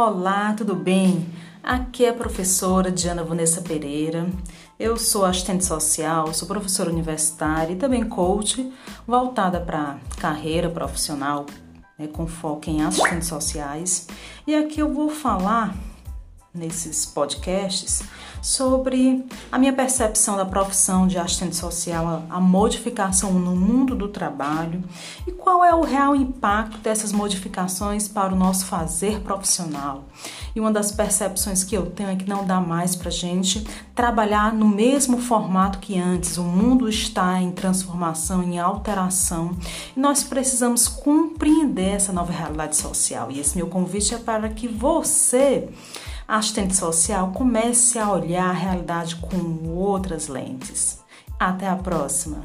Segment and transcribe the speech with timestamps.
[0.00, 1.26] Olá, tudo bem?
[1.60, 4.30] Aqui é a professora Diana Vanessa Pereira.
[4.78, 8.72] Eu sou assistente social, sou professora universitária e também coach
[9.04, 11.46] voltada para carreira profissional,
[11.98, 14.06] né, com foco em assistentes sociais.
[14.46, 15.74] E aqui eu vou falar
[16.54, 18.02] nesses podcasts
[18.40, 24.82] sobre a minha percepção da profissão de assistente social, a modificação no mundo do trabalho
[25.26, 30.04] e qual é o real impacto dessas modificações para o nosso fazer profissional.
[30.54, 34.52] E uma das percepções que eu tenho é que não dá mais para gente trabalhar
[34.52, 36.38] no mesmo formato que antes.
[36.38, 39.56] O mundo está em transformação, em alteração
[39.96, 43.30] e nós precisamos compreender essa nova realidade social.
[43.30, 45.68] E esse meu convite é para que você
[46.28, 51.02] a assistente social comece a olhar a realidade com outras lentes.
[51.40, 52.42] Até a próxima!